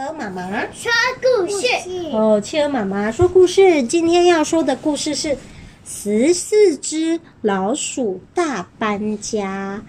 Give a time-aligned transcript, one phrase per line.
[0.00, 1.66] 企鹅妈妈说故事
[2.16, 3.82] 哦，企鹅妈妈说故事。
[3.82, 5.28] 今天要说的故事是
[5.84, 9.84] 《十四只老鼠大搬家》，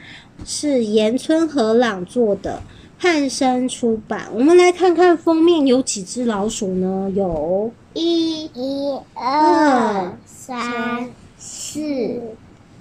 [0.45, 2.61] 是岩村和朗做的，
[2.97, 4.27] 汉声出版。
[4.33, 7.09] 我们来看看封面有几只老鼠呢？
[7.15, 11.79] 有一、一、二、三、四、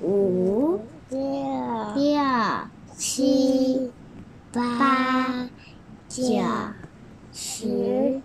[0.02, 1.20] 五、六、
[1.94, 2.20] 六、
[2.96, 3.88] 七、
[4.52, 5.48] 八、
[6.08, 6.24] 九。
[7.60, 8.20] 十、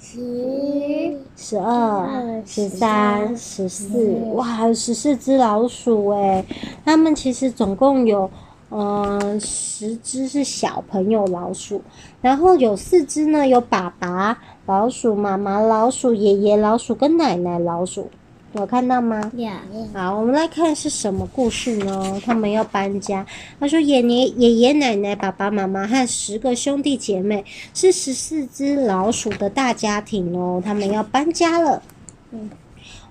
[0.00, 6.42] 十、十二、十三、十四，哇，有十四只老鼠诶，
[6.82, 8.30] 它们其实总共有，
[8.70, 11.82] 嗯，十只是小朋友老鼠，
[12.22, 18.08] 然后有四只呢，有爸爸老鼠、妈妈老鼠、爷爷老鼠跟奶奶老鼠。
[18.54, 19.32] 有看到吗？
[19.34, 19.48] 有。
[19.94, 22.20] 好，我们来看是什么故事呢？
[22.24, 23.24] 他们要搬家。
[23.58, 30.62] 他说爷爷、爷爷奶奶、爸爸妈妈和十个兄弟姐妹是十四只老鼠的大家庭哦。
[30.62, 31.82] 他们要搬家了。
[32.30, 32.50] 嗯。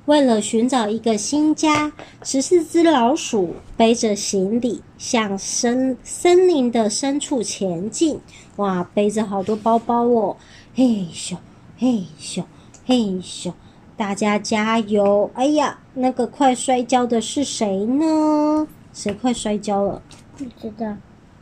[0.06, 1.92] 为了寻找一个新家，
[2.24, 8.20] 十四只老鼠背着行李向森森林的深处前进。
[8.56, 10.38] 哇，背着好多包包哦！
[10.76, 11.38] 嘿咻，
[11.78, 12.44] 嘿咻，
[12.86, 13.54] 嘿咻。
[14.02, 15.30] 大家加油！
[15.36, 18.68] 哎呀，那个快摔跤的是谁呢？
[18.92, 20.02] 谁快摔跤了？
[20.36, 20.88] 不知道。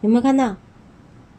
[0.02, 0.58] 有没有看到？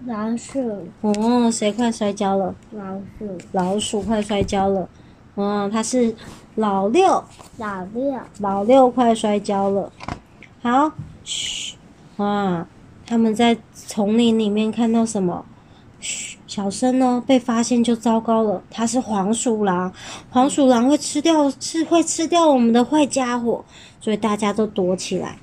[0.06, 0.86] 老鼠。
[1.02, 2.54] 哦，谁快摔跤了？
[2.70, 3.38] 老鼠。
[3.52, 4.88] 老鼠快摔跤了。
[5.34, 6.16] 哦，他是
[6.54, 7.22] 老六。
[7.58, 8.18] 老六。
[8.38, 9.92] 老六快摔跤了。
[10.62, 10.90] 好，
[11.22, 11.76] 嘘，
[12.16, 12.66] 哇，
[13.06, 15.44] 他们在丛林里面看到什么？
[16.60, 16.62] 嘘。
[16.62, 18.62] 小声呢，被发现就糟糕了。
[18.70, 19.90] 他是黄鼠狼，
[20.28, 23.64] 黄鼠狼会吃掉，吃会吃掉我们的坏家伙，
[23.98, 25.38] 所以大家都躲起来。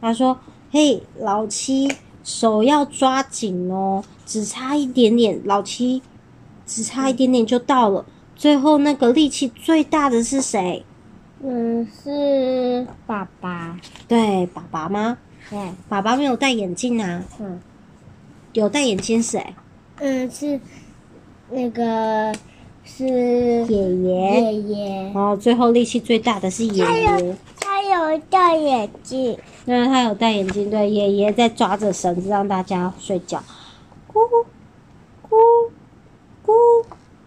[0.00, 0.38] 他说
[0.70, 1.92] ：“嘿，老七，
[2.22, 6.00] 手要抓紧哦，只差一点点，老七，
[6.64, 8.06] 只差一点点就到了。
[8.36, 10.84] 最后那个力气最大的是谁？
[11.42, 13.76] 嗯，是爸爸。
[14.06, 15.18] 对，爸爸吗？
[15.50, 15.58] 对，
[15.88, 17.24] 爸爸没有戴眼镜啊。
[17.40, 17.60] 嗯，
[18.52, 19.54] 有戴眼镜是谁？
[20.00, 20.58] 嗯，是
[21.50, 22.34] 那个
[22.82, 24.40] 是爷爷。
[24.40, 25.12] 爷爷。
[25.14, 27.36] 哦，最后力气最大的是爷爷。
[27.60, 29.38] 他有戴眼镜。
[29.66, 30.70] 对，他有戴眼镜。
[30.70, 33.42] 对，爷爷在抓着绳子让大家睡觉。
[34.12, 34.20] 咕
[35.28, 35.70] 咕
[36.46, 36.84] 咕。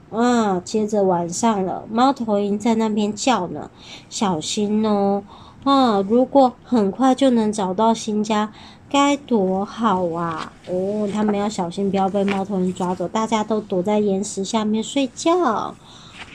[0.10, 3.72] 啊，接着晚上了，猫头鹰在那边叫呢，
[4.10, 5.24] 小心哦。
[5.64, 8.52] 啊，如果很快就能找到新家。
[8.90, 10.54] 该多好啊！
[10.70, 13.08] 哦，他们要小心，不要被猫头鹰抓走。
[13.08, 15.74] 大家都躲在岩石下面睡觉。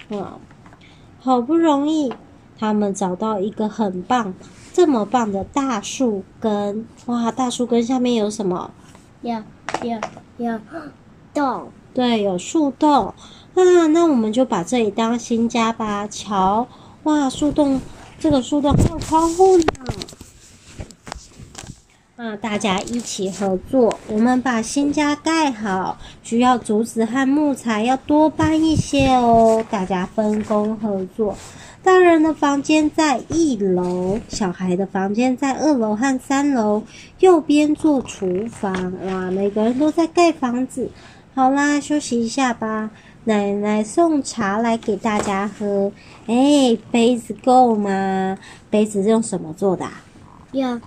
[0.08, 0.26] 嗯，
[1.20, 2.12] 好不容易，
[2.58, 4.34] 他们找到一个很棒、
[4.72, 6.84] 这么棒的大树根。
[7.06, 8.72] 哇，大树根下面有什么？
[9.22, 9.36] 有
[9.84, 10.00] 有
[10.38, 10.58] 有
[11.32, 11.68] 洞。
[11.94, 13.14] 对，有树洞。
[13.54, 16.08] 啊，那我们就把这里当新家吧。
[16.08, 16.66] 瞧，
[17.04, 17.80] 哇，树洞，
[18.18, 19.64] 这个树洞还有窗户呢。
[22.16, 22.34] 啊！
[22.34, 29.64] 大家一起合作，我们把新家盖好，需要竹子和木材，要多搬一些哦。
[29.70, 31.36] 大家分工合作。
[31.80, 36.82] 大人的房间在一楼，小孩的房间在二楼和三楼。
[37.20, 38.92] 右边做厨房。
[39.06, 40.90] 哇，每个人都在盖房子。
[41.36, 42.90] 好啦，休息一下吧。
[43.28, 45.92] 奶奶送茶来给大家喝。
[46.26, 48.38] 哎，杯子够吗？
[48.70, 50.02] 杯子是用什么做的啊？
[50.52, 50.80] 要。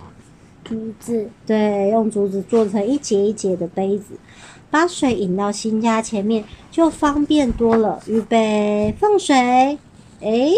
[0.64, 4.14] 竹子，对，用竹子做成一节一节的杯子，
[4.70, 8.00] 把水引到新家前面就方便多了。
[8.06, 9.78] 预备放水，
[10.20, 10.52] 诶，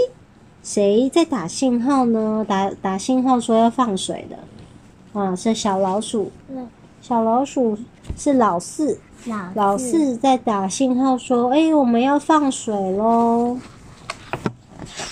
[0.62, 2.44] 谁在打信号呢？
[2.49, 6.31] 打打信号说要放水的，啊，是小老鼠。
[6.49, 6.67] 嗯，
[7.07, 7.77] 小老鼠
[8.17, 13.59] 是老四，老四，老四在打信号说，诶，我们要放水喽。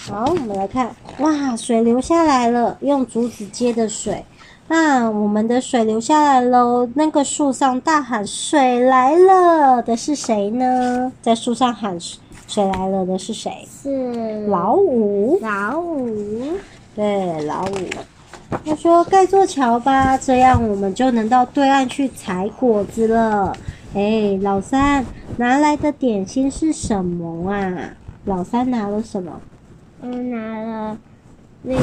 [0.08, 4.24] 好，我们来看，哇，水流下来了，用竹子接的水。
[4.68, 6.88] 啊，我们的水流下来喽！
[6.94, 11.12] 那个树上大喊“水来了”的是谁呢？
[11.20, 11.98] 在树上喊
[12.48, 13.68] “水来了”的是谁？
[13.82, 15.38] 是老五。
[15.42, 16.52] 老五，
[16.94, 17.76] 对，老五。
[18.64, 23.56] 他说：“盖座桥吧，这样我们就能到对岸去采果子了。”
[23.94, 25.04] 哎，老三
[25.36, 27.94] 拿来的点心是什么啊？
[28.24, 29.40] 老三拿了什么？
[30.00, 30.98] 嗯，拿了
[31.62, 31.82] 那个。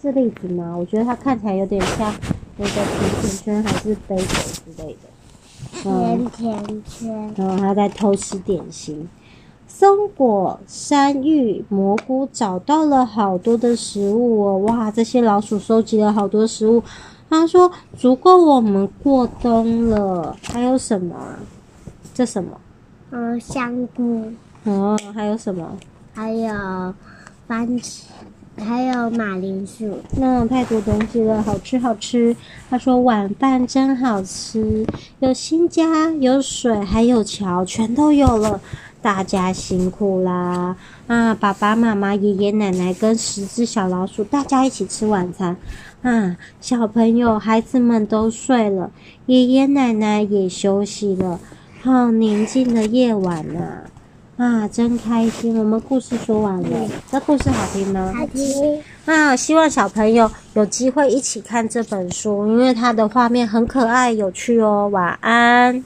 [0.00, 0.76] 是栗子吗？
[0.78, 2.14] 我觉得它看起来有点像
[2.56, 2.84] 那个甜
[3.20, 5.08] 甜圈，还是贝果之类的。
[5.82, 7.34] 甜甜圈。
[7.36, 9.08] 然后他在偷吃点心。
[9.68, 14.58] 松果、山芋、蘑菇，找到了好多的食物哦！
[14.58, 16.82] 哇，这些老鼠收集了好多食物。
[17.30, 20.34] 他说足够我们过冬了。
[20.42, 21.38] 还有什么啊？
[22.14, 22.50] 这什么？
[23.10, 24.24] 嗯，香菇。
[24.64, 25.76] 哦，还有什么？
[26.14, 26.94] 还有
[27.46, 28.04] 番茄，
[28.56, 29.98] 还有马铃薯。
[30.16, 32.34] 那、嗯、太多东西了，好吃好吃。
[32.68, 34.84] 他说晚饭真好吃，
[35.20, 38.60] 有新家，有水，还有桥，全都有了。
[39.00, 40.76] 大家辛苦啦！
[41.06, 45.56] 啊，爸爸妈妈、爷爷奶奶跟十只小老鼠，大家一起吃晚餐。
[46.02, 48.90] 啊，小朋友、孩子们都睡了，
[49.26, 51.38] 爷爷奶奶也休息了。
[51.80, 53.60] 好宁静的夜晚呐、
[54.36, 54.44] 啊！
[54.44, 55.56] 啊，真开心！
[55.58, 58.12] 我们故事说完了，这故事好听吗？
[58.16, 58.82] 好听。
[59.06, 64.88] 啊，希望小朋友有机会一起看这本书，因为它的画面很可爱、有趣哦。
[64.92, 65.84] 晚安。